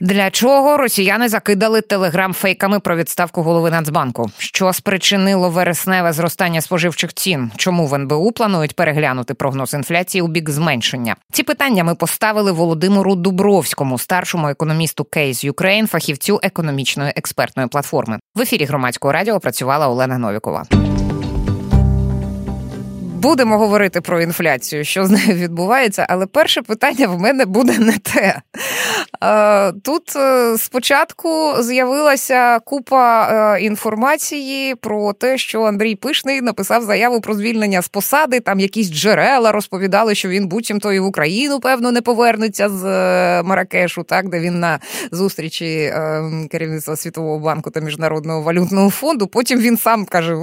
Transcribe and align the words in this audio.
Для 0.00 0.30
чого 0.30 0.76
росіяни 0.76 1.28
закидали 1.28 1.80
телеграм 1.80 2.32
фейками 2.32 2.80
про 2.80 2.96
відставку 2.96 3.42
голови 3.42 3.70
Нацбанку? 3.70 4.30
Що 4.38 4.72
спричинило 4.72 5.50
вересневе 5.50 6.12
зростання 6.12 6.60
споживчих 6.60 7.14
цін? 7.14 7.50
Чому 7.56 7.86
в 7.86 7.94
НБУ 7.94 8.32
планують 8.32 8.76
переглянути 8.76 9.34
прогноз 9.34 9.74
інфляції 9.74 10.22
у 10.22 10.28
бік 10.28 10.50
зменшення? 10.50 11.16
Ці 11.32 11.42
питання 11.42 11.84
ми 11.84 11.94
поставили 11.94 12.52
Володимиру 12.52 13.14
Дубровському, 13.14 13.98
старшому 13.98 14.48
економісту 14.48 15.04
CASE 15.04 15.44
Ukraine, 15.44 15.86
фахівцю 15.86 16.40
економічної 16.42 17.12
експертної 17.16 17.68
платформи. 17.68 18.18
В 18.34 18.40
ефірі 18.40 18.64
громадського 18.64 19.12
радіо 19.12 19.40
працювала 19.40 19.88
Олена 19.88 20.18
Новікова. 20.18 20.64
Будемо 23.24 23.58
говорити 23.58 24.00
про 24.00 24.20
інфляцію, 24.20 24.84
що 24.84 25.06
з 25.06 25.10
нею 25.10 25.34
відбувається, 25.34 26.06
але 26.08 26.26
перше 26.26 26.62
питання 26.62 27.06
в 27.06 27.20
мене 27.20 27.44
буде 27.44 27.78
не 27.78 27.98
те. 27.98 28.40
Тут 29.82 30.16
е, 30.16 30.58
спочатку 30.58 31.54
з'явилася 31.62 32.58
купа 32.58 33.28
е, 33.28 33.60
інформації 33.60 34.74
про 34.74 35.12
те, 35.12 35.38
що 35.38 35.62
Андрій 35.62 35.94
Пишний 35.94 36.40
написав 36.40 36.82
заяву 36.82 37.20
про 37.20 37.34
звільнення 37.34 37.82
з 37.82 37.88
посади. 37.88 38.40
Там 38.40 38.60
якісь 38.60 38.90
джерела 38.90 39.52
розповідали, 39.52 40.14
що 40.14 40.28
він 40.28 40.48
буцімто 40.48 40.92
і 40.92 40.98
в 40.98 41.06
Україну, 41.06 41.60
певно, 41.60 41.92
не 41.92 42.02
повернеться 42.02 42.68
з 42.68 42.84
е, 42.84 43.42
Маракешу, 43.42 44.02
так 44.02 44.28
де 44.28 44.40
він 44.40 44.60
на 44.60 44.78
зустрічі 45.10 45.92
керівництва 46.50 46.96
Світового 46.96 47.38
банку 47.38 47.70
та 47.70 47.80
Міжнародного 47.80 48.42
валютного 48.42 48.90
фонду. 48.90 49.26
Потім 49.26 49.58
він 49.58 49.76
сам 49.76 50.04
каже: 50.04 50.36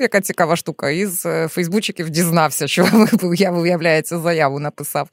яка 0.00 0.20
цікава 0.20 0.56
штука, 0.56 0.90
із 0.90 1.26
Фейсбучиків 1.48 2.10
дізнався, 2.10 2.27
що 2.68 2.88
я 3.34 3.50
виявляється 3.50 4.18
заяву 4.18 4.58
написав. 4.60 5.08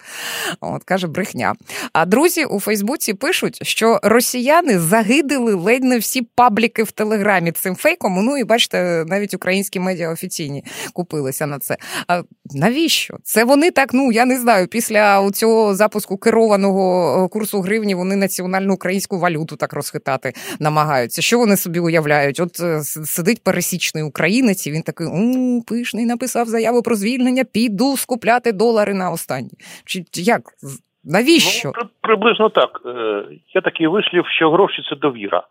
От 0.61 0.83
каже, 0.83 1.07
брехня. 1.07 1.53
А 1.93 2.05
друзі 2.05 2.45
у 2.45 2.59
Фейсбуці 2.59 3.13
пишуть, 3.13 3.59
що 3.61 3.99
росіяни 4.03 4.79
загидили 4.79 5.53
ледь 5.53 5.83
не 5.83 5.97
всі 5.97 6.21
пабліки 6.21 6.83
в 6.83 6.91
Телеграмі 6.91 7.51
цим 7.51 7.75
фейком. 7.75 8.25
Ну 8.25 8.37
і 8.37 8.43
бачите, 8.43 9.05
навіть 9.07 9.33
українські 9.33 9.79
медіа 9.79 10.09
офіційні 10.09 10.63
купилися 10.93 11.45
на 11.45 11.59
це. 11.59 11.77
А 12.07 12.23
навіщо? 12.53 13.17
Це 13.23 13.43
вони 13.43 13.71
так, 13.71 13.93
ну 13.93 14.11
я 14.11 14.25
не 14.25 14.39
знаю, 14.39 14.67
після 14.67 15.31
цього 15.31 15.75
запуску 15.75 16.17
керованого 16.17 17.25
е, 17.25 17.27
курсу 17.27 17.61
гривні 17.61 17.95
вони 17.95 18.15
національну 18.15 18.73
українську 18.73 19.19
валюту 19.19 19.55
так 19.55 19.73
розхитати 19.73 20.33
намагаються. 20.59 21.21
Що 21.21 21.39
вони 21.39 21.57
собі 21.57 21.79
уявляють? 21.79 22.39
От 22.39 22.59
е, 22.59 22.83
сидить 22.83 23.43
пересічний 23.43 24.03
українець, 24.03 24.67
і 24.67 24.71
він 24.71 24.81
такий 24.81 25.07
у 25.07 25.61
пишний 25.61 26.05
написав 26.05 26.49
заяву 26.49 26.81
про 26.81 26.95
звільнення, 26.95 27.04
піду 27.53 27.97
скупляти 27.97 28.51
долари 28.51 28.93
на 28.93 29.11
останні. 29.11 29.51
Чи 29.85 30.03
як? 30.13 30.41
Навіщо? 31.03 31.71
Ну, 31.75 31.83
приблизно 32.01 32.49
так. 32.49 32.81
Е, 32.85 33.23
є 33.55 33.61
такий 33.61 33.87
вислів, 33.87 34.25
що 34.27 34.51
гроші 34.51 34.81
це 34.89 34.95
довіра. 34.95 35.43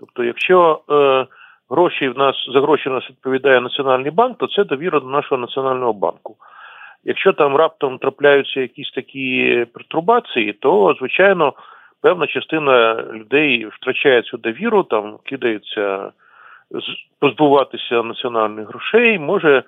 Тобто, 0.00 0.24
якщо 0.24 0.80
е, 0.90 1.26
гроші 1.70 2.08
в 2.08 2.18
нас 2.18 2.36
за 2.52 2.60
гроші 2.60 2.88
в 2.88 2.92
нас 2.92 3.10
відповідає 3.10 3.60
Національний 3.60 4.10
банк, 4.10 4.38
то 4.38 4.46
це 4.46 4.64
довіра 4.64 5.00
до 5.00 5.06
нашого 5.06 5.40
національного 5.40 5.92
банку. 5.92 6.36
Якщо 7.04 7.32
там 7.32 7.56
раптом 7.56 7.98
трапляються 7.98 8.60
якісь 8.60 8.90
такі 8.90 9.66
пертурбації, 9.74 10.52
то 10.52 10.94
звичайно 10.98 11.52
певна 12.02 12.26
частина 12.26 13.04
людей 13.12 13.66
втрачає 13.66 14.22
цю 14.22 14.36
довіру, 14.36 14.82
там 14.82 15.18
кидаються 15.24 16.10
позбуватися 17.20 18.02
національних 18.02 18.68
грошей, 18.68 19.18
може 19.18 19.58
е, 19.58 19.64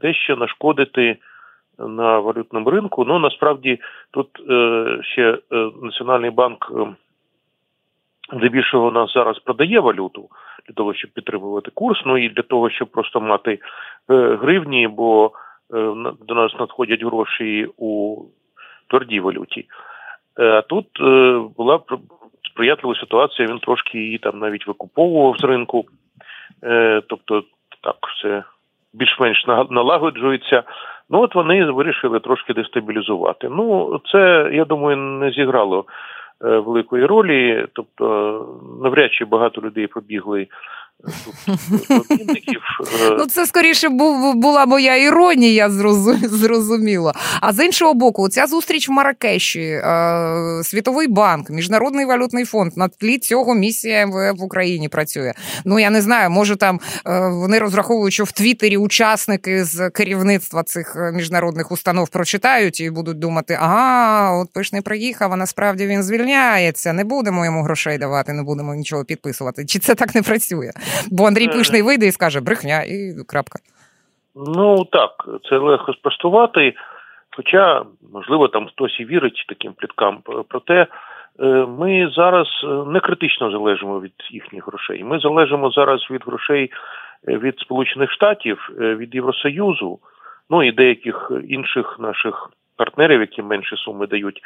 дещо 0.00 0.36
нашкодити 0.36 1.16
на 1.78 2.18
валютному 2.18 2.70
ринку. 2.70 3.04
Ну 3.04 3.18
насправді 3.18 3.80
тут 4.10 4.28
е, 4.50 4.98
ще 5.02 5.38
е, 5.52 5.70
Національний 5.82 6.30
банк 6.30 6.72
е, 6.76 6.86
здебільшого 8.36 8.90
нас 8.90 9.12
зараз 9.12 9.38
продає 9.38 9.80
валюту 9.80 10.28
для 10.66 10.74
того, 10.74 10.94
щоб 10.94 11.10
підтримувати 11.10 11.70
курс. 11.74 12.02
Ну 12.06 12.18
і 12.18 12.28
для 12.28 12.42
того, 12.42 12.70
щоб 12.70 12.88
просто 12.88 13.20
мати 13.20 13.52
е, 14.10 14.36
гривні, 14.36 14.88
бо 14.88 15.26
е, 15.74 15.94
до 16.26 16.34
нас 16.34 16.52
надходять 16.58 17.04
гроші 17.04 17.68
у 17.76 18.22
твердій 18.90 19.20
валюті. 19.20 19.66
Е, 20.38 20.44
а 20.44 20.62
тут 20.62 20.86
була 21.56 21.80
сприятлива 22.52 22.94
ситуація. 22.94 23.48
Він 23.48 23.58
трошки 23.58 23.98
її 23.98 24.18
там 24.18 24.38
навіть 24.38 24.66
викуповував 24.66 25.38
з 25.38 25.44
ринку. 25.44 25.84
Тобто, 27.08 27.44
так 27.82 27.96
все 28.16 28.42
більш-менш 28.94 29.46
налагоджується. 29.70 30.62
Ну 31.10 31.20
от 31.20 31.34
вони 31.34 31.64
вирішили 31.64 32.20
трошки 32.20 32.54
дестабілізувати. 32.54 33.48
Ну 33.50 34.00
це 34.12 34.50
я 34.52 34.64
думаю 34.64 34.96
не 34.96 35.30
зіграло 35.30 35.84
е, 36.44 36.58
великої 36.58 37.06
ролі, 37.06 37.66
тобто 37.72 38.46
навряд 38.82 39.12
чи 39.12 39.24
багато 39.24 39.60
людей 39.60 39.86
побігли 39.86 40.46
Е, 41.48 43.16
ну, 43.18 43.26
це 43.26 43.46
скоріше 43.46 43.88
була 44.34 44.66
моя 44.66 44.96
іронія, 44.96 45.70
зрозуміло. 46.22 47.12
А 47.40 47.52
з 47.52 47.64
іншого 47.64 47.94
боку, 47.94 48.28
ця 48.28 48.46
зустріч 48.46 48.88
в 48.88 48.92
Маракеші, 48.92 49.60
е, 49.60 50.60
Світовий 50.64 51.08
банк, 51.08 51.50
Міжнародний 51.50 52.04
валютний 52.04 52.44
фонд 52.44 52.76
на 52.76 52.88
тлі 52.88 53.18
цього 53.18 53.54
місія 53.54 54.06
МВФ 54.06 54.40
в 54.40 54.42
Україні 54.42 54.88
працює. 54.88 55.32
Ну 55.64 55.78
я 55.78 55.90
не 55.90 56.02
знаю, 56.02 56.30
може 56.30 56.56
там 56.56 56.80
е, 57.06 57.28
вони 57.28 57.58
розраховують, 57.58 58.14
що 58.14 58.24
в 58.24 58.32
Твіттері 58.32 58.76
учасники 58.76 59.64
з 59.64 59.90
керівництва 59.90 60.62
цих 60.62 60.96
міжнародних 61.12 61.72
установ 61.72 62.08
прочитають 62.08 62.80
і 62.80 62.90
будуть 62.90 63.18
думати, 63.18 63.58
ага, 63.60 64.30
от 64.30 64.52
пишний 64.52 64.82
приїхав, 64.82 65.32
а 65.32 65.36
насправді 65.36 65.86
він 65.86 66.02
звільняється. 66.02 66.92
Не 66.92 67.04
будемо 67.04 67.44
йому 67.44 67.62
грошей 67.62 67.98
давати, 67.98 68.32
не 68.32 68.42
будемо 68.42 68.74
нічого 68.74 69.04
підписувати. 69.04 69.64
Чи 69.64 69.78
це 69.78 69.94
так 69.94 70.14
не 70.14 70.22
працює? 70.22 70.72
Бо 71.10 71.26
Андрій 71.26 71.44
е. 71.44 71.48
Пишний 71.48 71.82
вийде 71.82 72.06
і 72.06 72.12
скаже 72.12 72.40
брехня, 72.40 72.82
і 72.82 73.24
крапка. 73.28 73.58
Ну 74.34 74.84
так, 74.84 75.10
це 75.50 75.58
легко 75.58 75.92
спростувати. 75.92 76.74
Хоча, 77.36 77.84
можливо, 78.12 78.48
там 78.48 78.66
хтось 78.66 79.00
і 79.00 79.04
вірить 79.04 79.44
таким 79.48 79.72
пліткам. 79.72 80.18
Проте 80.48 80.86
е, 81.40 81.46
ми 81.78 82.10
зараз 82.16 82.48
е, 82.64 82.66
не 82.66 83.00
критично 83.00 83.50
залежимо 83.50 84.00
від 84.00 84.12
їхніх 84.30 84.66
грошей. 84.66 85.04
Ми 85.04 85.18
залежимо 85.18 85.70
зараз 85.70 86.06
від 86.10 86.24
грошей 86.26 86.70
від 87.28 87.58
Сполучених 87.58 88.10
Штатів, 88.10 88.68
від 88.78 89.14
Євросоюзу, 89.14 89.98
ну 90.50 90.62
і 90.62 90.72
деяких 90.72 91.32
інших 91.48 91.96
наших 91.98 92.50
партнерів, 92.76 93.20
які 93.20 93.42
менші 93.42 93.76
суми 93.76 94.06
дають 94.06 94.40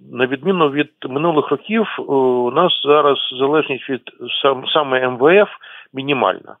на 0.00 0.26
відміну 0.26 0.70
від 0.70 0.90
минулих 1.08 1.50
років, 1.50 1.86
у 1.98 2.50
нас 2.50 2.72
зараз 2.84 3.18
залежність 3.38 3.90
від 3.90 4.02
сам, 4.42 4.64
саме 4.66 5.08
МВФ 5.08 5.48
мінімальна. 5.92 6.56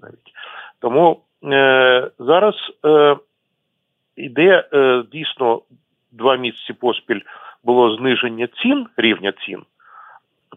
Навіть 0.00 0.32
тому 0.80 1.20
е, 1.44 2.10
зараз 2.18 2.54
е, 2.84 3.16
іде 4.16 4.68
е, 4.72 5.02
дійсно 5.12 5.62
два 6.12 6.36
місяці 6.36 6.72
поспіль 6.72 7.20
було 7.64 7.96
зниження 7.96 8.48
цін, 8.62 8.86
рівня 8.96 9.32
цін, 9.46 9.62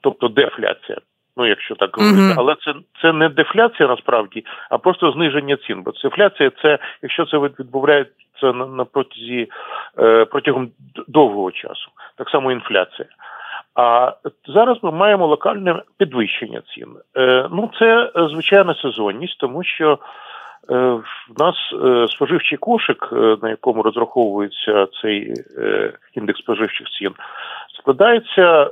тобто 0.01 0.28
дефляція. 0.28 0.98
Ну, 1.37 1.45
якщо 1.45 1.75
так 1.75 1.97
говорити, 1.97 2.21
mm-hmm. 2.21 2.35
але 2.37 2.55
це 2.55 2.73
це 3.01 3.13
не 3.13 3.29
дефляція 3.29 3.89
насправді, 3.89 4.45
а 4.69 4.77
просто 4.77 5.11
зниження 5.11 5.57
цін. 5.57 5.81
Бо 5.81 5.91
дефляція 6.03 6.51
це, 6.61 6.79
якщо 7.01 7.25
це 7.25 7.37
відбувається 7.37 8.13
на, 8.43 8.65
на 8.65 8.85
протязі 8.85 9.47
е, 9.99 10.25
протягом 10.25 10.69
довгого 11.07 11.51
часу, 11.51 11.89
так 12.17 12.29
само 12.29 12.51
інфляція. 12.51 13.07
А 13.75 14.13
зараз 14.47 14.77
ми 14.83 14.91
маємо 14.91 15.27
локальне 15.27 15.81
підвищення 15.97 16.61
цін. 16.75 16.87
Е, 17.17 17.47
Ну, 17.51 17.71
це 17.79 18.11
звичайна 18.15 18.75
сезонність, 18.75 19.39
тому 19.39 19.63
що 19.63 19.91
е, 19.91 20.75
в 21.29 21.39
нас 21.39 21.55
е, 21.85 22.07
споживчий 22.07 22.57
кошик, 22.57 23.09
е, 23.11 23.37
на 23.41 23.49
якому 23.49 23.81
розраховується 23.81 24.87
цей 25.01 25.33
е, 25.57 25.93
індекс 26.13 26.39
споживчих 26.39 26.87
цін, 26.89 27.11
складається, 27.79 28.71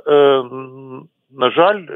на 1.38 1.50
жаль, 1.50 1.86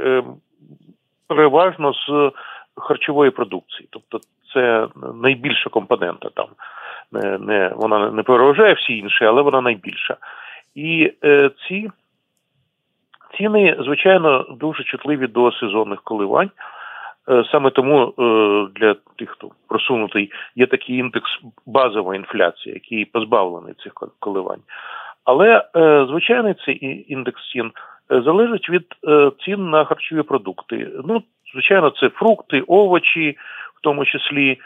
переважно 1.29 1.93
з 1.93 2.33
харчової 2.77 3.31
продукції, 3.31 3.89
тобто 3.91 4.21
це 4.55 4.89
найбільша 5.15 5.71
компонента 5.71 6.29
там. 6.35 6.47
Не, 7.13 7.39
не 7.39 7.73
вона 7.77 8.11
не 8.11 8.23
переважає 8.23 8.75
всі 8.75 8.99
інші, 8.99 9.25
але 9.25 9.43
вона 9.43 9.61
найбільша. 9.61 10.17
І 10.75 11.13
е, 11.25 11.51
ці 11.69 11.91
ціни, 13.37 13.77
звичайно, 13.81 14.47
дуже 14.61 14.85
чутливі 14.85 15.27
до 15.27 15.53
сезонних 15.53 16.03
коливань. 16.03 16.51
Е, 17.31 17.45
саме 17.53 17.71
тому 17.71 18.03
е, 18.03 18.13
для 18.75 18.95
тих, 19.17 19.31
хто 19.31 19.51
просунутий, 19.69 20.33
є 20.57 20.67
такий 20.67 20.97
індекс 20.97 21.31
базова 21.67 22.17
інфляція, 22.17 22.75
який 22.75 23.05
позбавлений 23.05 23.75
цих 23.75 23.93
коливань. 24.21 24.61
Але 25.25 25.65
е, 25.77 26.07
звичайний 26.09 26.55
цей 26.55 27.13
індекс 27.13 27.51
цін 27.53 27.73
залежить 28.11 28.71
від 28.71 28.87
цін 29.45 29.71
на 29.71 29.85
харчові 29.85 30.23
продукти. 30.23 30.89
Ну, 31.05 31.23
звичайно, 31.53 31.91
це 31.91 32.09
фрукти, 32.09 32.61
овочі, 32.61 33.37
в 33.75 33.81
тому 33.81 34.05
числі 34.05 34.59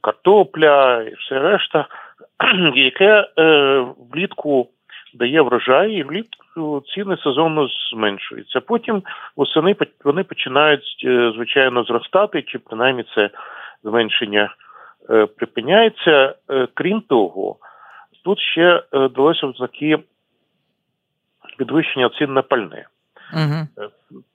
картопля 0.00 1.02
і 1.02 1.14
все 1.14 1.38
решта, 1.38 1.86
яке 2.74 3.28
влітку 4.12 4.68
дає 5.14 5.40
врожай, 5.40 5.92
і 5.92 6.02
влітку 6.02 6.82
ціни 6.94 7.16
сезонно 7.16 7.68
зменшуються. 7.92 8.60
Потім 8.60 9.02
восени 9.36 9.76
вони 10.04 10.24
починають 10.24 11.02
е, 11.04 11.32
звичайно 11.34 11.84
зростати, 11.84 12.42
чи 12.42 12.58
принаймні 12.58 13.04
це 13.14 13.30
зменшення 13.84 14.54
е, 15.10 15.26
припиняється. 15.26 16.34
Е, 16.50 16.68
крім 16.74 17.00
того, 17.00 17.56
тут 18.24 18.40
ще 18.40 18.82
далося 18.92 19.46
ознаки 19.46 19.98
підвищення 21.56 22.10
цін 22.18 22.32
на 22.32 22.42
пальне. 22.42 22.86
Угу. 23.32 23.88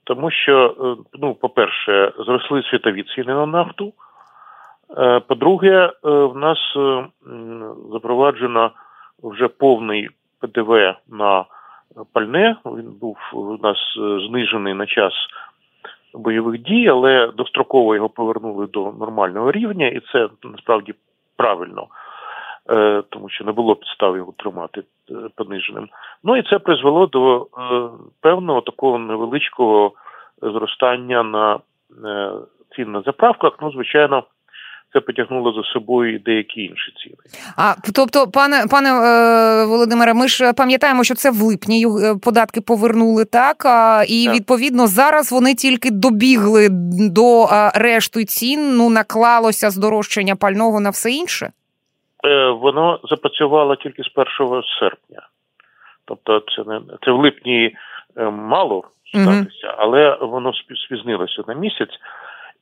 Тому 0.04 0.32
що, 0.32 0.76
ну, 1.14 1.36
по-перше, 1.36 2.12
зросли 2.18 2.64
світові 2.64 3.04
ціни 3.04 3.34
на 3.34 3.46
нафту. 3.46 3.94
По-друге, 5.28 5.92
в 6.04 6.38
нас 6.38 6.58
запроваджено 7.92 8.72
вже 9.24 9.48
повний 9.48 10.10
ПДВ 10.40 10.96
на 11.10 11.46
пальне. 12.14 12.56
Він 12.66 12.92
був 13.02 13.18
у 13.34 13.58
нас 13.58 13.78
е, 13.98 14.28
знижений 14.28 14.74
на 14.74 14.86
час 14.86 15.14
бойових 16.14 16.62
дій, 16.62 16.88
але 16.88 17.28
достроково 17.28 17.96
його 17.96 18.10
повернули 18.10 18.68
до 18.68 18.92
нормального 18.92 19.52
рівня, 19.52 19.88
і 19.88 20.02
це 20.12 20.30
насправді 20.44 20.94
правильно, 21.36 21.82
е, 21.82 21.86
тому 23.10 23.30
що 23.30 23.46
не 23.46 23.52
було 23.52 23.76
підстав 23.76 24.18
його 24.18 24.34
тримати 24.38 24.84
е, 25.12 25.14
пониженим. 25.36 25.90
Ну 26.24 26.38
і 26.38 26.44
це 26.44 26.60
призвело 26.60 27.08
до 27.08 27.48
певного 28.22 28.62
такого 28.62 28.98
невеличкого 28.98 29.92
зростання 30.42 31.24
на 31.24 31.60
цін 32.76 32.92
на 32.92 33.02
заправках. 33.02 33.54
Ну, 33.62 33.72
звичайно 33.72 34.24
це 34.94 35.00
потягнуло 35.00 35.54
за 35.54 35.64
собою 35.74 36.16
і 36.16 36.20
деякі 36.20 36.62
інші 36.62 36.94
ціни. 37.04 37.16
А 37.58 37.76
тобто, 37.94 38.28
пане 38.28 38.66
пане 38.70 38.90
е, 38.90 39.66
Володимире, 39.66 40.14
ми 40.14 40.28
ж 40.28 40.54
пам'ятаємо, 40.54 41.04
що 41.04 41.16
це 41.16 41.32
в 41.32 41.42
липні 41.42 41.86
е, 41.86 42.16
податки 42.16 42.62
повернули 42.62 43.26
так, 43.26 43.66
а, 43.66 44.04
і 44.08 44.26
так. 44.26 44.36
відповідно 44.36 44.88
зараз 44.88 45.32
вони 45.32 45.56
тільки 45.56 45.92
добігли 45.92 46.68
до 47.12 47.44
а, 47.44 47.72
решту 47.76 48.24
цін. 48.24 48.78
Ну 48.78 48.90
наклалося 48.90 49.70
здорожчання 49.70 50.36
пального 50.36 50.80
на 50.80 50.90
все 50.90 51.12
інше. 51.12 51.52
Е, 52.26 52.50
Воно 52.50 53.00
запрацювало 53.04 53.76
тільки 53.76 54.04
з 54.04 54.12
1 54.40 54.64
серпня, 54.80 55.28
тобто, 56.06 56.40
це 56.40 56.64
не 56.68 56.82
це 57.06 57.12
в 57.12 57.20
липні 57.20 57.76
е, 58.18 58.30
мало 58.30 58.84
статися, 59.06 59.76
але 59.78 60.18
воно 60.22 60.54
спізнилося 60.54 61.44
на 61.48 61.54
місяць. 61.54 62.00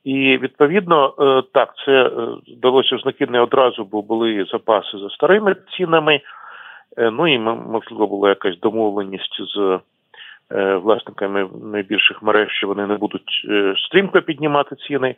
І 0.04 0.38
відповідно 0.38 1.14
е, 1.18 1.42
так, 1.52 1.74
це 1.86 1.92
е, 1.92 2.10
далося 2.62 2.98
знаки 2.98 3.26
не 3.26 3.40
одразу, 3.40 3.84
бо 3.84 4.02
були 4.02 4.46
запаси 4.52 4.98
за 4.98 5.10
старими 5.10 5.56
цінами. 5.76 6.20
Ну 6.96 7.28
і 7.28 7.38
можливо 7.38 8.06
була 8.06 8.28
якась 8.28 8.60
домовленість 8.60 9.54
з 9.54 9.78
власниками 10.76 11.48
найбільших 11.62 12.22
мереж, 12.22 12.48
що 12.50 12.66
вони 12.66 12.86
не 12.86 12.96
будуть 12.96 13.46
стрімко 13.86 14.20
піднімати 14.20 14.76
ціни. 14.76 15.14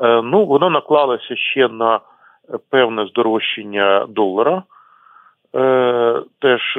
Ну, 0.00 0.44
воно 0.44 0.70
наклалося 0.70 1.36
ще 1.36 1.68
на 1.68 2.00
певне 2.70 3.06
здорожчання 3.06 4.06
долара. 4.08 4.62
Теж 6.40 6.78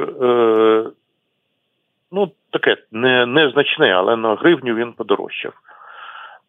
ну, 2.12 2.32
таке 2.50 2.76
не, 2.92 3.26
незначне, 3.26 3.92
але 3.92 4.16
на 4.16 4.34
гривню 4.34 4.74
він 4.74 4.92
подорожчав. 4.92 5.52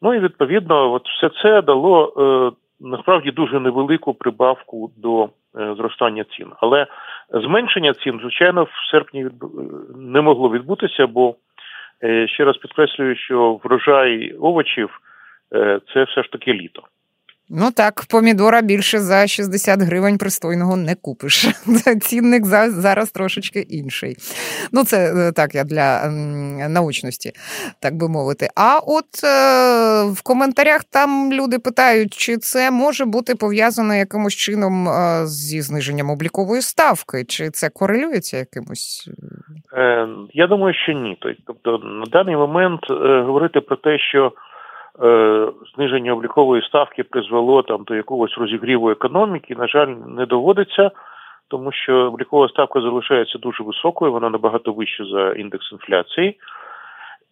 Ну 0.01 0.13
і 0.13 0.19
відповідно, 0.19 0.91
от 0.91 1.09
все 1.09 1.29
це 1.43 1.61
дало 1.61 2.13
е, 2.17 2.55
насправді 2.79 3.31
дуже 3.31 3.59
невелику 3.59 4.13
прибавку 4.13 4.91
до 4.97 5.23
е, 5.23 5.29
зростання 5.77 6.23
цін. 6.23 6.47
Але 6.61 6.87
зменшення 7.29 7.93
цін, 7.93 8.19
звичайно, 8.21 8.63
в 8.63 8.91
серпні 8.91 9.23
відб... 9.23 9.45
не 9.95 10.21
могло 10.21 10.51
відбутися, 10.51 11.07
бо 11.07 11.35
е, 12.03 12.27
ще 12.27 12.45
раз 12.45 12.57
підкреслюю, 12.57 13.15
що 13.15 13.59
врожай 13.63 14.33
овочів 14.33 15.01
е, 15.53 15.80
це 15.94 16.03
все 16.03 16.23
ж 16.23 16.31
таки 16.31 16.53
літо. 16.53 16.83
Ну 17.49 17.71
так, 17.77 17.94
помідора 18.11 18.61
більше 18.61 18.99
за 18.99 19.27
60 19.27 19.81
гривень 19.81 20.18
пристойного 20.18 20.75
не 20.75 20.95
купиш. 20.95 21.45
Цінник 22.01 22.45
зараз 22.69 23.11
трошечки 23.11 23.59
інший. 23.59 24.16
Ну, 24.73 24.83
це 24.83 24.97
е, 24.97 25.31
так, 25.31 25.56
я 25.56 25.63
для 25.63 26.09
научності, 26.69 27.31
так 27.81 27.94
би 27.95 28.09
мовити. 28.09 28.47
А 28.56 28.80
от 28.87 29.23
е, 29.23 29.27
в 30.11 30.21
коментарях 30.23 30.83
там 30.83 31.33
люди 31.33 31.59
питають, 31.59 32.13
чи 32.13 32.37
це 32.37 32.71
може 32.71 33.06
бути 33.06 33.35
пов'язано 33.35 33.95
якимось 33.95 34.35
чином 34.35 34.87
е, 34.89 35.27
зі 35.27 35.61
зниженням 35.61 36.09
облікової 36.09 36.61
ставки, 36.61 37.25
чи 37.25 37.49
це 37.49 37.69
корелюється 37.69 38.37
якимось? 38.37 39.09
Я 40.33 40.47
думаю, 40.47 40.73
що 40.73 40.92
ні. 40.92 41.18
Тобто, 41.47 41.77
на 41.77 42.06
даний 42.06 42.35
момент 42.35 42.81
говорити 43.25 43.61
про 43.61 43.75
те, 43.75 43.99
що 43.99 44.31
зниження 45.75 46.13
облікової 46.13 46.61
ставки 46.61 47.04
призвело 47.04 47.61
там 47.61 47.83
до 47.83 47.95
якогось 47.95 48.37
розігріву 48.37 48.89
економіки, 48.89 49.56
на 49.56 49.68
жаль, 49.68 49.87
не 49.87 50.25
доводиться, 50.25 50.92
тому 51.47 51.71
що 51.71 51.95
облікова 51.95 52.49
ставка 52.49 52.81
залишається 52.81 53.37
дуже 53.37 53.63
високою, 53.63 54.11
вона 54.11 54.30
набагато 54.30 54.73
вища 54.73 55.06
за 55.06 55.31
індекс 55.31 55.71
інфляції. 55.71 56.39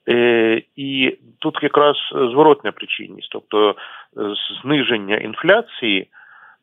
Е, 0.07 0.61
і 0.75 1.17
тут 1.39 1.59
якраз 1.63 1.95
зворотня 2.11 2.71
причинність, 2.71 3.29
тобто 3.31 3.75
зниження 4.61 5.15
інфляції 5.15 6.07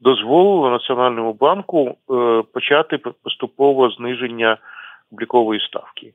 дозволило 0.01 0.71
Національному 0.71 1.33
банку 1.33 1.97
е, 2.11 2.43
почати 2.53 2.99
поступово 2.99 3.91
зниження 3.91 4.57
облікової 5.13 5.61
ставки. 5.61 6.13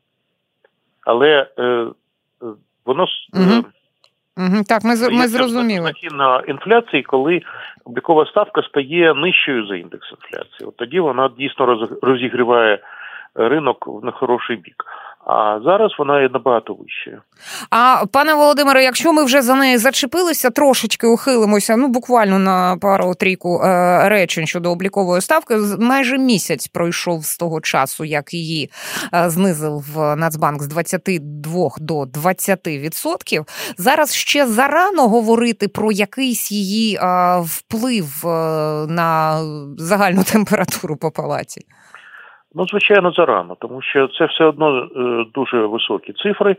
Але 1.06 1.48
воно 2.86 3.06
угу. 3.34 3.66
Угу, 4.38 4.64
Так, 4.70 4.84
ми 4.84 4.90
ми 5.12 5.28
зрозуміли. 5.28 5.92
на 6.12 6.40
інфляції, 6.48 7.04
коли 7.04 7.42
облікова 7.86 8.26
ставка 8.26 8.62
стає 8.62 9.14
нижчою 9.14 9.68
за 9.68 9.76
індекс 9.76 10.12
інфляції. 10.12 10.68
От 10.68 10.78
тоді 10.78 11.00
вона 11.00 11.30
дійсно 11.38 11.88
розігріває 12.02 12.80
ринок 13.36 13.88
в 13.88 14.06
нехороший 14.06 14.56
бік. 14.56 14.86
А 15.28 15.60
зараз 15.66 15.92
вона 16.00 16.22
є 16.22 16.30
набагато 16.30 16.74
вищою. 16.74 17.22
А 17.70 18.06
пане 18.12 18.34
Володимире, 18.34 18.84
якщо 18.84 19.14
ми 19.14 19.24
вже 19.24 19.42
за 19.42 19.56
неї 19.56 19.78
зачепилися, 19.78 20.50
трошечки 20.50 21.08
ухилимося, 21.08 21.78
ну 21.78 21.88
буквально 21.88 22.40
на 22.40 22.78
пару 22.82 23.16
трійку 23.16 23.62
е, 23.64 24.10
речень 24.10 24.48
щодо 24.48 24.72
облікової 24.72 25.22
ставки, 25.22 25.58
майже 25.80 26.18
місяць 26.18 26.68
пройшов 26.68 27.26
з 27.26 27.38
того 27.38 27.62
часу, 27.62 28.06
як 28.06 28.34
її 28.34 28.72
е, 29.14 29.30
знизив 29.30 29.84
Нацбанк 29.98 30.64
з 30.64 30.68
22 30.68 31.70
до 31.80 32.02
20%. 32.02 33.46
Зараз 33.78 34.14
ще 34.14 34.48
зарано 34.48 35.08
говорити 35.08 35.68
про 35.68 35.92
якийсь 35.92 36.52
її 36.52 36.96
е, 36.96 37.00
вплив 37.44 38.22
на 38.90 39.42
загальну 39.78 40.24
температуру 40.32 40.96
по 40.96 41.12
палаці. 41.12 41.62
Ну, 42.58 42.66
звичайно, 42.68 43.12
зарано, 43.12 43.56
тому 43.60 43.82
що 43.82 44.08
це 44.08 44.26
все 44.26 44.46
одно 44.46 44.78
е, 44.80 45.26
дуже 45.34 45.58
високі 45.58 46.14
цифри, 46.14 46.56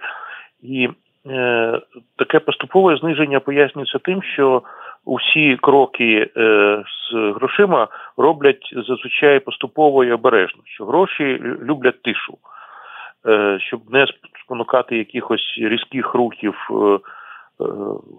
і 0.62 0.88
е, 1.26 1.80
таке 2.16 2.38
поступове 2.38 2.96
зниження 2.96 3.40
пояснюється 3.40 3.98
тим, 3.98 4.22
що 4.22 4.62
усі 5.04 5.56
кроки 5.56 6.30
е, 6.36 6.82
з 6.86 7.14
грошима 7.14 7.88
роблять 8.16 8.74
зазвичай 8.88 9.40
поступово 9.40 10.04
і 10.04 10.12
обережно, 10.12 10.62
що 10.64 10.84
гроші 10.84 11.40
люблять 11.62 12.02
тишу, 12.02 12.38
щоб 13.58 13.80
не 13.90 14.06
спонукати 14.44 14.98
якихось 14.98 15.54
різких 15.58 16.14
рухів 16.14 16.54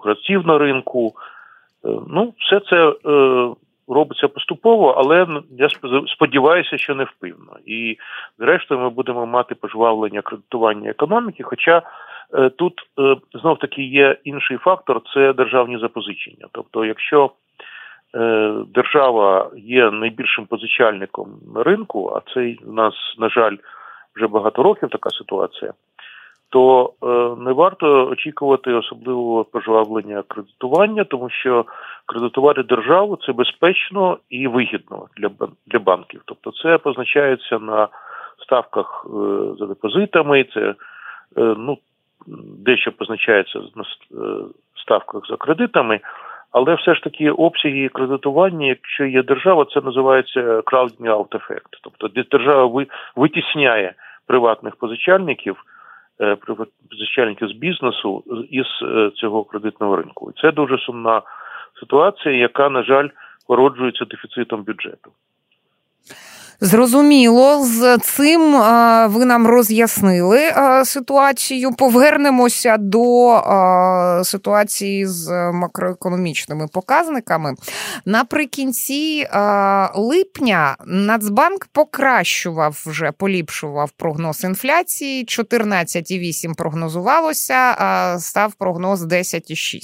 гравців 0.03 0.47
на 0.47 0.57
ринку. 0.57 1.13
Ну, 2.07 2.33
все 2.39 2.59
це 2.59 2.93
робиться 3.89 4.27
поступово, 4.27 4.89
але 4.97 5.27
я 5.51 5.69
сподіваюся, 6.07 6.77
що 6.77 6.95
не 6.95 7.03
впливно. 7.03 7.57
І 7.65 7.97
зрештою 8.39 8.81
ми 8.81 8.89
будемо 8.89 9.25
мати 9.25 9.55
пожвавлення 9.55 10.21
кредитування 10.21 10.89
економіки. 10.89 11.43
Хоча 11.43 11.81
е, 12.33 12.49
тут 12.49 12.73
е, 12.99 13.15
знов 13.41 13.59
таки 13.59 13.81
є 13.83 14.17
інший 14.23 14.57
фактор 14.57 15.01
це 15.13 15.33
державні 15.33 15.77
запозичення. 15.77 16.47
Тобто, 16.51 16.85
якщо 16.85 17.31
е, 18.15 18.53
держава 18.73 19.51
є 19.57 19.91
найбільшим 19.91 20.45
позичальником 20.45 21.29
ринку, 21.55 22.13
а 22.15 22.33
це 22.33 22.55
в 22.65 22.73
нас, 22.73 22.93
на 23.17 23.29
жаль, 23.29 23.55
вже 24.15 24.27
багато 24.27 24.63
років 24.63 24.89
така 24.89 25.09
ситуація 25.09 25.73
то 26.49 26.93
е, 27.03 27.07
не 27.43 27.51
варто 27.51 28.07
очікувати 28.07 28.73
особливого 28.73 29.43
пожвавлення 29.43 30.23
кредитування, 30.27 31.03
тому 31.03 31.29
що 31.29 31.65
кредитувати 32.05 32.63
державу 32.63 33.17
це 33.25 33.31
безпечно 33.33 34.17
і 34.29 34.47
вигідно 34.47 35.05
для 35.17 35.29
для 35.67 35.79
банків. 35.79 36.21
Тобто, 36.25 36.51
це 36.63 36.77
позначається 36.77 37.59
на 37.59 37.87
ставках 38.43 39.05
е, 39.05 39.09
за 39.59 39.65
депозитами, 39.65 40.45
це 40.53 40.59
е, 40.59 40.75
ну 41.57 41.77
дещо 42.65 42.91
позначається 42.91 43.59
на 43.75 43.83
ставках 44.81 45.27
за 45.29 45.35
кредитами. 45.35 45.99
Але 46.51 46.75
все 46.75 46.95
ж 46.95 47.03
таки 47.03 47.31
обсяги 47.31 47.89
кредитування, 47.89 48.67
якщо 48.67 49.05
є 49.05 49.23
держава, 49.23 49.65
це 49.73 49.81
називається 49.81 50.41
crowding 50.59 51.05
out 51.05 51.35
ефект. 51.35 51.69
Тобто 51.83 52.07
держава 52.31 52.85
витісняє 53.15 53.93
приватних 54.27 54.75
позичальників. 54.75 55.63
Е, 56.21 56.37
позичальників 56.89 57.47
з 57.47 57.51
бізнесу 57.51 58.23
із 58.49 58.65
е, 58.81 59.11
цього 59.15 59.43
кредитного 59.43 59.95
ринку. 59.95 60.31
І 60.31 60.41
це 60.41 60.51
дуже 60.51 60.77
сумна 60.77 61.21
ситуація, 61.79 62.35
яка, 62.35 62.69
на 62.69 62.83
жаль, 62.83 63.09
породжується 63.47 64.05
дефіцитом 64.05 64.63
бюджету. 64.63 65.11
Зрозуміло, 66.61 67.65
з 67.65 67.97
цим 67.97 68.51
ви 69.11 69.25
нам 69.25 69.47
роз'яснили 69.47 70.39
ситуацію. 70.85 71.71
Повернемося 71.71 72.77
до 72.79 73.41
ситуації 74.23 75.07
з 75.07 75.51
макроекономічними 75.51 76.67
показниками. 76.67 77.53
Наприкінці 78.05 79.27
липня 79.95 80.75
Нацбанк 80.85 81.65
покращував 81.71 82.83
вже 82.85 83.11
поліпшував 83.11 83.91
прогноз 83.97 84.43
інфляції. 84.43 85.25
14,8 85.25 86.55
прогнозувалося, 86.55 87.75
став 88.19 88.53
прогноз 88.53 89.01
10,6. 89.01 89.81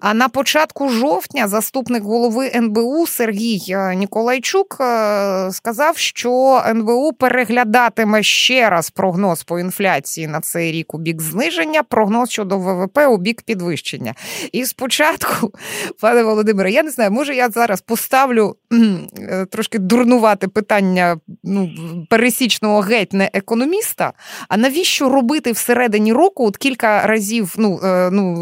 А 0.00 0.14
на 0.14 0.28
початку 0.28 0.88
жовтня 0.88 1.48
заступник 1.48 2.02
голови 2.02 2.50
НБУ 2.54 3.06
Сергій 3.06 3.76
Ніколайчук 3.96 4.76
сказав 5.50 5.83
сказав, 5.84 5.98
що 5.98 6.62
НБУ 6.66 7.12
переглядатиме 7.12 8.22
ще 8.22 8.70
раз 8.70 8.90
прогноз 8.90 9.42
по 9.42 9.58
інфляції 9.58 10.26
на 10.26 10.40
цей 10.40 10.72
рік 10.72 10.94
у 10.94 10.98
бік 10.98 11.22
зниження, 11.22 11.82
прогноз 11.82 12.30
щодо 12.30 12.58
ВВП 12.58 12.98
у 13.08 13.16
бік 13.16 13.42
підвищення. 13.42 14.14
І 14.52 14.64
спочатку, 14.64 15.52
пане 16.00 16.22
Володимире, 16.22 16.70
я 16.70 16.82
не 16.82 16.90
знаю, 16.90 17.10
може 17.10 17.34
я 17.34 17.50
зараз 17.50 17.80
поставлю 17.80 18.56
е, 18.72 19.46
трошки 19.46 19.78
дурнувати 19.78 20.48
питання 20.48 21.16
ну, 21.44 21.70
пересічного 22.10 22.80
геть 22.80 23.12
не 23.12 23.30
економіста. 23.32 24.12
А 24.48 24.56
навіщо 24.56 25.08
робити 25.08 25.52
всередині 25.52 26.12
року 26.12 26.46
от 26.46 26.56
кілька 26.56 27.06
разів, 27.06 27.54
ну 27.58 27.80
е, 27.84 28.10
ну 28.12 28.34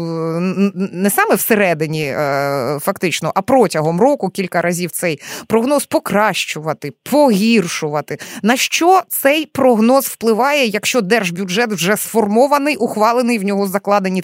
не 0.93 1.09
саме 1.09 1.35
всередині, 1.35 2.05
е, 2.05 2.79
фактично, 2.81 3.31
а 3.35 3.41
протягом 3.41 4.01
року 4.01 4.29
кілька 4.29 4.61
разів 4.61 4.91
цей 4.91 5.19
прогноз 5.47 5.85
покращувати, 5.85 6.93
по 7.03 7.31
погіршувати. 7.33 8.17
На 8.43 8.55
що 8.55 9.01
цей 9.07 9.45
прогноз 9.45 10.05
впливає, 10.05 10.65
якщо 10.65 11.01
держбюджет 11.01 11.69
вже 11.69 11.95
сформований, 11.95 12.75
ухвалений 12.75 13.37
в 13.39 13.43
нього 13.43 13.65
закладені 13.65 14.21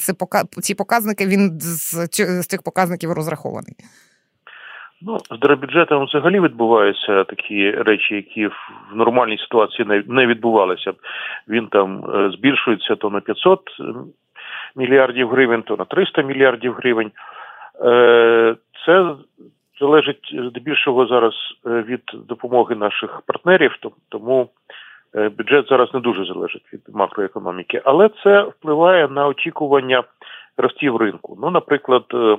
ці 0.61 0.75
показники? 0.75 1.25
Він 1.27 1.59
з 1.59 2.07
цих 2.47 2.63
показників 2.63 3.11
розрахований. 3.11 3.75
Ну, 5.01 5.17
з 5.17 5.39
держбюджетом 5.39 6.05
взагалі 6.05 6.39
відбуваються 6.39 7.23
такі 7.23 7.71
речі, 7.71 8.15
які 8.15 8.47
в 8.47 8.95
нормальній 8.95 9.37
ситуації 9.37 10.03
не 10.07 10.27
відбувалися. 10.27 10.93
Він 11.47 11.67
там 11.67 12.05
е, 12.05 12.31
збільшується 12.37 12.95
то 12.95 13.09
на 13.09 13.19
500 13.19 13.59
мільярдів 14.75 15.29
гривень, 15.29 15.61
то 15.61 15.75
на 15.75 15.85
300 15.85 16.21
мільярдів 16.21 16.73
гривень. 16.73 17.11
Е, 17.85 18.55
це 18.85 19.15
залежить 19.79 20.35
здебільшого 20.49 21.07
зараз 21.07 21.33
е, 21.65 21.69
від 21.69 22.01
допомоги 22.13 22.75
наших 22.75 23.21
партнерів, 23.25 23.77
тому 24.09 24.49
е, 25.15 25.29
бюджет 25.29 25.67
зараз 25.69 25.93
не 25.93 25.99
дуже 25.99 26.25
залежить 26.25 26.73
від 26.73 26.81
макроекономіки, 26.93 27.81
але 27.85 28.09
це 28.23 28.41
впливає 28.41 29.07
на 29.07 29.27
очікування 29.27 30.03
ростів 30.57 30.97
ринку. 30.97 31.37
Ну, 31.41 31.49
наприклад, 31.49 32.05
е, 32.13 32.37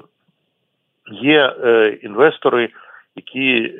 є 1.12 1.54
інвестори, 2.02 2.68
які 3.16 3.72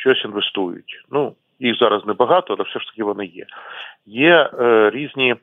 щось 0.00 0.24
інвестують. 0.24 1.04
Ну, 1.10 1.34
їх 1.60 1.78
зараз 1.78 2.06
небагато, 2.06 2.54
але 2.54 2.64
все 2.64 2.80
ж 2.80 2.86
таки 2.86 3.04
вони 3.04 3.26
є. 3.26 3.46
Є 4.06 4.50
різні. 4.92 5.36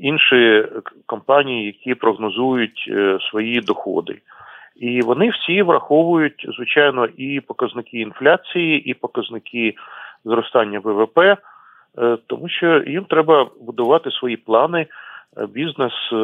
Інші 0.00 0.66
компанії, 1.06 1.66
які 1.66 1.94
прогнозують 1.94 2.92
свої 3.30 3.60
доходи, 3.60 4.18
і 4.76 5.00
вони 5.00 5.30
всі 5.30 5.62
враховують, 5.62 6.46
звичайно, 6.56 7.06
і 7.16 7.40
показники 7.40 8.00
інфляції, 8.00 8.90
і 8.90 8.94
показники 8.94 9.74
зростання 10.24 10.80
ВВП, 10.80 11.18
е, 11.18 11.38
тому 12.26 12.48
що 12.48 12.82
їм 12.86 13.04
треба 13.04 13.50
будувати 13.60 14.10
свої 14.10 14.36
плани. 14.36 14.86
Е, 15.36 15.46
бізнес, 15.46 15.92
е, 16.12 16.16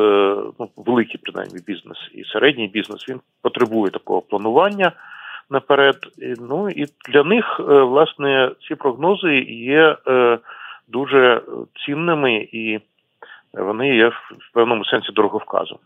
ну 0.59 0.69
великий 0.77 1.21
принаймні 1.23 1.61
бізнес 1.67 1.99
і 2.15 2.25
середній 2.25 2.69
бізнес 2.69 3.09
він 3.09 3.21
потребує 3.43 3.91
такого 3.91 4.21
планування 4.21 4.93
наперед. 5.51 5.97
Ну 6.41 6.71
і 6.71 6.87
для 7.13 7.25
них 7.25 7.61
власне 7.61 8.51
ці 8.69 8.75
прогнози 8.75 9.35
є 9.51 9.97
дуже 10.89 11.43
цінними 11.87 12.49
і 12.53 12.81
вони 13.53 13.97
є 13.97 14.09
в 14.09 14.53
певному 14.53 14.85
сенсі 14.85 15.13
дороговказом. 15.13 15.79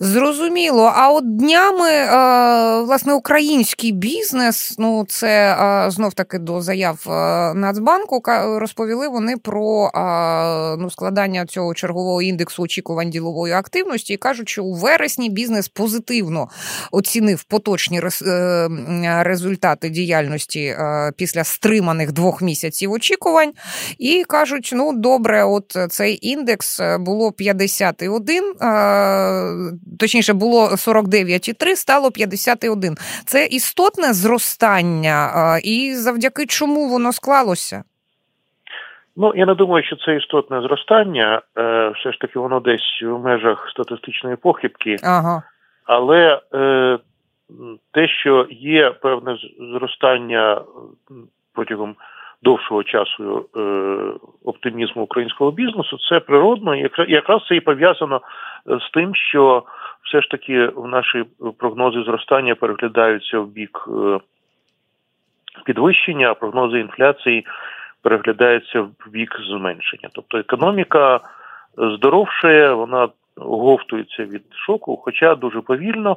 Зрозуміло. 0.00 0.92
А 0.94 1.12
от 1.12 1.36
днями, 1.36 1.90
е, 1.90 2.82
власне, 2.82 3.14
український 3.14 3.92
бізнес, 3.92 4.74
ну 4.78 5.04
це 5.08 5.56
е, 5.60 5.90
знов 5.90 6.14
таки 6.14 6.38
до 6.38 6.62
заяв 6.62 7.06
е, 7.06 7.10
Нацбанку, 7.54 8.22
розповіли 8.58 9.08
вони 9.08 9.36
про 9.36 9.90
ну, 10.78 10.90
складання 10.90 11.46
цього 11.46 11.74
чергового 11.74 12.22
індексу 12.22 12.62
очікувань 12.62 13.10
ділової 13.10 13.54
активності 13.54 14.12
і 14.12 14.16
кажуть, 14.16 14.48
що 14.48 14.64
у 14.64 14.74
вересні 14.74 15.30
бізнес 15.30 15.68
позитивно 15.68 16.48
оцінив 16.92 17.44
поточні 17.44 18.00
результати 19.04 19.88
діяльності 19.88 20.76
після 21.16 21.44
стриманих 21.44 22.12
двох 22.12 22.42
місяців 22.42 22.92
очікувань. 22.92 23.52
І 23.98 24.24
кажуть, 24.28 24.70
ну 24.74 24.92
добре, 24.92 25.44
от 25.44 25.76
цей 25.90 26.28
індекс 26.28 26.80
було 26.98 27.32
51 27.32 28.42
точніше 30.00 30.32
було 30.32 30.68
49,3, 30.68 31.76
стало 31.76 32.10
51. 32.10 32.94
Це 33.24 33.46
істотне 33.46 34.12
зростання, 34.12 35.30
і 35.64 35.94
завдяки 35.94 36.46
чому 36.46 36.88
воно 36.88 37.12
склалося? 37.12 37.84
Ну, 39.16 39.32
я 39.36 39.46
не 39.46 39.54
думаю, 39.54 39.84
що 39.84 39.96
це 39.96 40.16
істотне 40.16 40.60
зростання. 40.60 41.42
Е, 41.58 41.92
Все 41.96 42.12
ж 42.12 42.18
таки, 42.20 42.38
воно 42.38 42.60
десь 42.60 43.02
в 43.02 43.18
межах 43.18 43.68
статистичної 43.70 44.36
похибки. 44.36 44.96
Ага. 45.02 45.42
Але 45.84 46.40
е, 46.54 46.98
те, 47.92 48.08
що 48.08 48.46
є 48.50 48.90
певне 48.90 49.36
зростання 49.74 50.62
протягом 51.54 51.96
довшого 52.44 52.82
часу 52.82 53.48
е, 53.56 53.60
оптимізму 54.44 55.02
українського 55.02 55.50
бізнесу, 55.50 55.98
це 56.08 56.20
природно, 56.20 56.76
і 56.76 56.90
якраз 57.08 57.42
це 57.48 57.56
і 57.56 57.60
пов'язано 57.60 58.20
з 58.66 58.90
тим, 58.90 59.14
що 59.14 59.62
все 60.04 60.20
ж 60.20 60.30
таки 60.30 60.66
в 60.66 60.88
наші 60.88 61.24
прогнози 61.58 62.02
зростання 62.02 62.54
переглядаються 62.54 63.38
в 63.40 63.48
бік 63.48 63.88
е, 63.88 64.18
підвищення, 65.64 66.30
а 66.30 66.34
прогнози 66.34 66.80
інфляції 66.80 67.46
переглядається 68.02 68.80
в 68.80 69.10
бік 69.10 69.40
зменшення. 69.48 70.08
Тобто 70.12 70.38
економіка 70.38 71.20
здоровшає, 71.76 72.72
вона 72.72 73.08
оговтується 73.36 74.24
від 74.24 74.42
шоку, 74.66 74.96
хоча 74.96 75.34
дуже 75.34 75.60
повільно, 75.60 76.16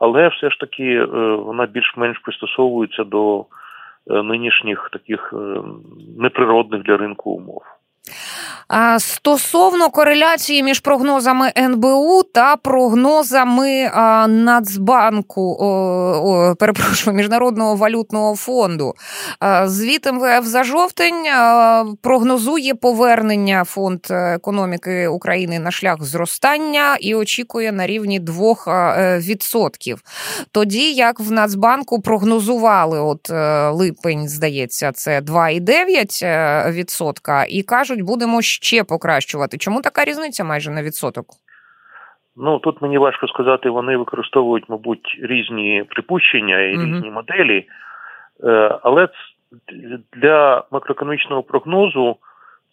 але 0.00 0.28
все 0.28 0.50
ж 0.50 0.58
таки 0.60 0.84
е, 0.84 1.06
вона 1.34 1.66
більш-менш 1.66 2.18
пристосовується 2.18 3.04
до 3.04 3.40
е, 3.40 3.44
нинішніх 4.06 4.90
таких 4.92 5.34
неприродних 6.18 6.82
для 6.82 6.96
ринку 6.96 7.30
умов. 7.30 7.62
Стосовно 8.98 9.90
кореляції 9.90 10.62
між 10.62 10.80
прогнозами 10.80 11.52
НБУ 11.58 12.22
та 12.22 12.56
прогнозами 12.56 13.90
Нацбанку, 14.28 15.56
перепрошую, 16.58 17.16
Міжнародного 17.16 17.76
валютного 17.76 18.36
фонду, 18.36 18.94
звіт 19.64 20.12
МВФ 20.12 20.46
за 20.46 20.64
жовтень 20.64 21.24
прогнозує 22.02 22.74
повернення 22.74 23.64
фонд 23.64 24.00
економіки 24.10 25.08
України 25.08 25.58
на 25.58 25.70
шлях 25.70 26.02
зростання 26.02 26.96
і 27.00 27.14
очікує 27.14 27.72
на 27.72 27.86
рівні 27.86 28.20
2%. 28.20 29.96
Тоді 30.52 30.92
як 30.92 31.20
в 31.20 31.32
Нацбанку 31.32 32.00
прогнозували, 32.00 33.00
от 33.00 33.30
е, 33.30 33.68
липень, 33.68 34.28
здається, 34.28 34.92
це 34.92 35.20
2,9% 35.20 37.46
і 37.48 37.62
кажуть, 37.62 38.02
будемо 38.02 38.42
ще 38.62 38.84
покращувати. 38.84 39.58
Чому 39.58 39.82
така 39.82 40.04
різниця 40.04 40.44
майже 40.44 40.70
на 40.70 40.82
відсоток? 40.82 41.26
Ну 42.36 42.58
тут 42.58 42.82
мені 42.82 42.98
важко 42.98 43.28
сказати, 43.28 43.70
вони 43.70 43.96
використовують, 43.96 44.68
мабуть, 44.68 45.18
різні 45.22 45.84
припущення 45.88 46.60
і 46.60 46.76
mm 46.76 46.86
різні 46.86 47.10
моделі, 47.10 47.66
е, 48.44 48.78
але 48.82 49.08
для 50.12 50.64
макроекономічного 50.70 51.42
прогнозу 51.42 52.16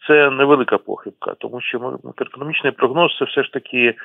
це 0.08 0.30
невелика 0.30 0.78
похибка, 0.78 1.34
тому 1.38 1.62
що 1.62 2.00
макроекономічний 2.04 2.72
прогноз 2.72 3.18
це 3.20 3.26
все 3.26 3.44
ж 3.44 3.54
таки 3.54 3.96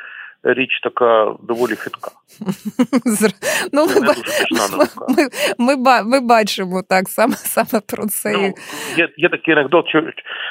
річ 0.45 0.81
така 0.83 1.35
доволі 1.43 1.77
хитка. 1.77 2.11
Ну, 3.73 3.87
ми, 3.87 4.15
ми, 5.59 5.77
ми, 5.77 6.03
ми, 6.03 6.21
бачимо 6.21 6.83
так 6.89 7.09
саме 7.09 7.35
саме 7.35 7.83
про 7.89 8.07
це. 8.07 8.33
Ну, 8.33 8.55
Є 8.97 9.09
є 9.17 9.29
такий 9.29 9.55
анекдот, 9.55 9.89
що 9.89 10.03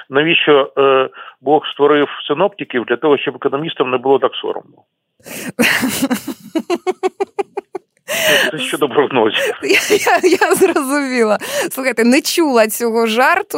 навіщо 0.10 0.74
е, 0.78 1.10
Бог 1.42 1.62
створив 1.74 2.08
синоптиків 2.28 2.86
для 2.86 2.96
того, 2.96 3.18
щоб 3.18 3.36
економістам 3.36 3.92
не 3.92 3.98
було 3.98 4.20
так 4.20 4.32
соромно. 4.36 4.78
Це 8.52 8.60
щодо 8.60 8.90
прогнозів. 8.90 9.60
Я, 9.64 9.98
я 9.98 10.38
я, 10.42 10.56
зрозуміла. 10.56 11.38
Слухайте, 11.72 12.04
не 12.04 12.22
чула 12.22 12.68
цього 12.68 13.08
жарту. 13.08 13.58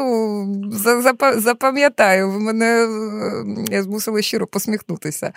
Запам'ятаю, 1.35 2.29
ви 2.29 2.39
мене 2.39 2.87
я 3.71 3.83
змусила 3.83 4.21
щиро 4.21 4.47
посміхнутися. 4.47 5.33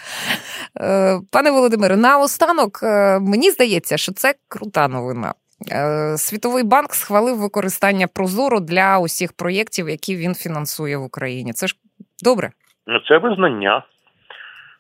Е, 0.80 1.18
пане 1.32 1.50
Володимире, 1.50 1.97
наостанок, 1.97 2.80
е, 2.82 3.18
мені 3.18 3.50
здається, 3.50 3.97
що 3.97 4.12
це 4.12 4.35
крута 4.49 4.88
новина. 4.88 5.35
Е, 5.73 6.18
Світовий 6.18 6.64
банк 6.64 6.94
схвалив 6.94 7.38
використання 7.38 8.06
Прозоро 8.06 8.61
для 8.61 8.99
усіх 8.99 9.32
проєктів, 9.32 9.88
які 9.88 10.16
він 10.16 10.35
фінансує 10.35 10.97
в 10.97 11.02
Україні. 11.02 11.52
Це 11.52 11.66
ж 11.66 11.76
добре? 12.25 12.50
Ну, 12.87 13.00
це 13.08 13.18
визнання. 13.18 13.82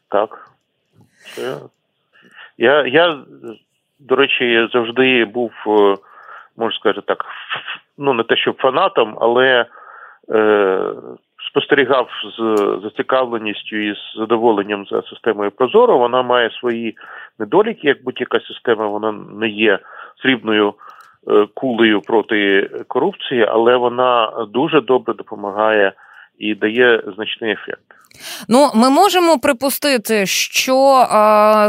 Так. 0.08 0.50
Це... 1.34 1.56
Я 2.58 2.86
я 2.86 3.24
до 4.00 4.16
речі, 4.16 4.68
завжди 4.72 5.24
був, 5.24 5.52
е, 5.66 5.96
можна 6.56 6.78
сказати 6.78 7.00
так, 7.06 7.24
ну 7.98 8.12
не 8.12 8.22
те, 8.22 8.36
щоб 8.36 8.56
фанатом, 8.56 9.18
але 9.20 9.66
е, 10.34 10.80
спостерігав 11.50 12.08
з 12.38 12.56
зацікавленістю 12.82 13.76
і 13.76 13.94
з 13.94 14.18
задоволенням 14.18 14.86
за 14.86 15.02
системою 15.02 15.50
Прозоро. 15.50 15.98
Вона 15.98 16.22
має 16.22 16.50
свої 16.50 16.96
недоліки, 17.38 17.88
як 17.88 18.04
будь-яка 18.04 18.40
система, 18.40 18.86
вона 18.86 19.12
не 19.12 19.48
є 19.48 19.78
срібною 20.22 20.74
е, 21.30 21.46
кулею 21.54 22.00
проти 22.00 22.70
корупції, 22.88 23.46
але 23.48 23.76
вона 23.76 24.32
дуже 24.52 24.80
добре 24.80 25.14
допомагає 25.14 25.92
і 26.38 26.54
дає 26.54 27.02
значний 27.16 27.52
ефект. 27.52 27.88
Ну, 28.48 28.70
ми 28.74 28.90
можемо 28.90 29.38
припустити, 29.38 30.26
що 30.26 31.00
е, 31.00 31.06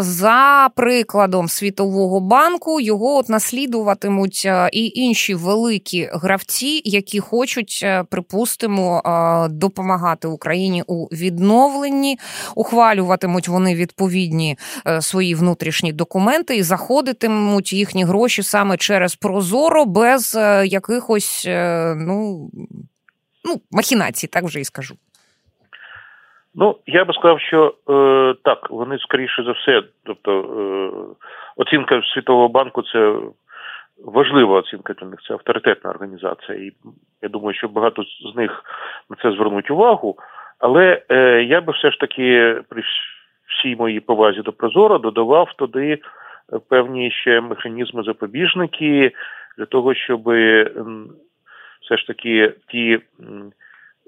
за 0.01 0.69
прикладом 0.75 1.47
Світового 1.47 2.19
банку 2.19 2.79
його 2.79 3.17
от 3.17 3.29
наслідуватимуть 3.29 4.43
е, 4.45 4.69
і 4.73 4.91
інші 4.95 5.33
великі 5.33 6.09
гравці, 6.13 6.81
які 6.85 7.19
хочуть, 7.19 7.79
е, 7.83 8.03
припустимо, 8.09 9.03
допомагати 9.49 10.27
Україні 10.27 10.83
у 10.87 11.05
відновленні, 11.05 12.19
ухвалюватимуть 12.55 13.47
вони 13.47 13.75
відповідні 13.75 14.57
свої 14.99 15.35
внутрішні 15.35 15.93
документи 15.93 16.55
і 16.55 16.63
заходитимуть 16.63 17.73
їхні 17.73 18.03
гроші 18.03 18.43
саме 18.43 18.77
через 18.77 19.15
Прозоро 19.15 19.85
без 19.85 20.35
якихось 20.65 21.45
ну, 21.95 22.49
ну, 23.45 23.61
махінацій, 23.71 24.27
так 24.27 24.43
вже 24.43 24.59
і 24.59 24.63
скажу. 24.63 24.95
Ну, 26.55 26.75
я 26.85 27.05
би 27.05 27.13
сказав, 27.13 27.39
що 27.39 27.73
е, 27.89 28.35
так, 28.43 28.69
вони 28.69 28.97
скоріше 28.97 29.43
за 29.43 29.51
все, 29.51 29.83
тобто 30.03 30.31
е, 30.39 31.15
оцінка 31.55 32.01
Світового 32.13 32.47
банку 32.47 32.81
це 32.81 33.15
важлива 34.05 34.59
оцінка 34.59 34.93
для 34.93 35.07
них, 35.07 35.19
це 35.27 35.33
авторитетна 35.33 35.89
організація. 35.89 36.57
І 36.57 36.71
я 37.21 37.29
думаю, 37.29 37.53
що 37.53 37.67
багато 37.67 38.03
з 38.03 38.35
них 38.35 38.63
на 39.09 39.15
це 39.21 39.31
звернуть 39.31 39.71
увагу. 39.71 40.17
Але 40.59 41.01
е, 41.09 41.43
я 41.43 41.61
би 41.61 41.73
все 41.73 41.91
ж 41.91 41.99
таки 41.99 42.55
при 42.69 42.83
всій 43.47 43.75
моїй 43.75 43.99
повазі 43.99 44.41
до 44.41 44.51
Прозоро 44.53 44.97
додавав 44.97 45.53
туди 45.53 45.99
певні 46.69 47.11
ще 47.11 47.41
механізми 47.41 48.03
запобіжники 48.03 49.11
для 49.57 49.65
того, 49.65 49.93
щоб 49.93 50.29
все 51.89 51.97
ж 51.97 52.07
таки 52.07 52.53
ті 52.71 52.99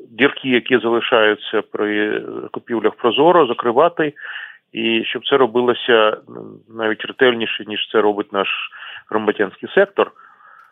дірки, 0.09 0.49
які 0.49 0.77
залишаються 0.77 1.61
при 1.71 2.21
купівлях 2.51 2.95
Прозоро, 2.95 3.47
закривати, 3.47 4.13
і 4.73 5.03
щоб 5.05 5.27
це 5.27 5.37
робилося 5.37 6.17
навіть 6.69 7.05
ретельніше, 7.05 7.65
ніж 7.67 7.89
це 7.91 8.01
робить 8.01 8.33
наш 8.33 8.47
громадянський 9.09 9.69
сектор, 9.75 10.11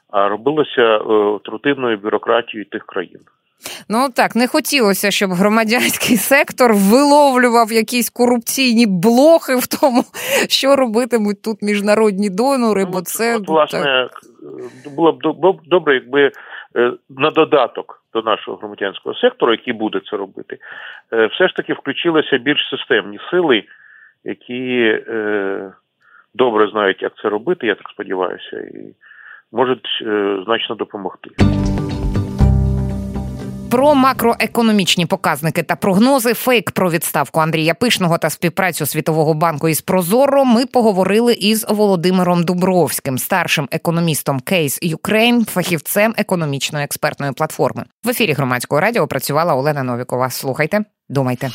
а 0.09 0.27
робилося 0.27 0.81
е, 0.81 0.99
рутинною 1.45 1.97
бюрократією 1.97 2.65
тих 2.65 2.85
країн. 2.85 3.19
Ну 3.89 4.09
так, 4.15 4.35
не 4.35 4.47
хотілося, 4.47 5.11
щоб 5.11 5.31
громадянський 5.31 6.17
сектор 6.17 6.73
виловлював 6.73 7.71
якісь 7.71 8.09
корупційні 8.09 8.85
блохи 8.87 9.55
в 9.55 9.67
тому, 9.67 10.03
що 10.49 10.75
робитимуть 10.75 11.41
тут 11.41 11.61
міжнародні 11.61 12.29
донори. 12.29 12.85
Ну, 12.85 12.91
бо 12.91 13.01
це 13.01 13.35
от, 13.35 13.47
власне 13.47 13.79
так. 13.83 14.21
було 14.95 15.11
б 15.53 15.57
добре, 15.65 15.93
якби 15.93 16.21
е, 16.25 16.31
на 17.09 17.31
додаток 17.31 18.03
до 18.13 18.21
нашого 18.21 18.57
громадянського 18.57 19.15
сектору, 19.15 19.51
який 19.51 19.73
буде 19.73 20.01
це 20.09 20.17
робити, 20.17 20.57
е, 21.13 21.25
все 21.25 21.47
ж 21.47 21.55
таки 21.55 21.73
включилися 21.73 22.37
більш 22.37 22.69
системні 22.69 23.19
сили, 23.31 23.63
які 24.23 24.79
е, 25.07 25.73
добре 26.33 26.67
знають, 26.67 27.01
як 27.01 27.13
це 27.21 27.29
робити, 27.29 27.67
я 27.67 27.75
так 27.75 27.89
сподіваюся, 27.89 28.57
і 28.57 28.95
можуть 29.51 29.87
е, 30.01 30.41
значно 30.45 30.75
допомогти. 30.75 31.29
Про 33.69 33.95
макроекономічні 33.95 35.05
показники 35.05 35.63
та 35.63 35.75
прогнози, 35.75 36.33
фейк 36.33 36.71
про 36.71 36.91
відставку 36.91 37.39
Андрія 37.39 37.73
Пишного 37.73 38.17
та 38.17 38.29
співпрацю 38.29 38.85
Світового 38.85 39.33
банку 39.33 39.69
із 39.69 39.81
Прозоро. 39.81 40.45
Ми 40.45 40.65
поговорили 40.65 41.33
із 41.33 41.65
Володимиром 41.69 42.43
Дубровським, 42.43 43.17
старшим 43.17 43.67
економістом 43.71 44.39
CASE 44.39 44.79
Ukraine, 44.81 45.45
фахівцем 45.45 46.13
економічної 46.17 46.85
експертної 46.85 47.31
платформи. 47.31 47.83
В 48.03 48.09
ефірі 48.09 48.33
громадського 48.33 48.81
радіо 48.81 49.07
працювала 49.07 49.55
Олена 49.55 49.83
Новікова. 49.83 50.29
Слухайте, 50.29 50.83
думайте. 51.09 51.49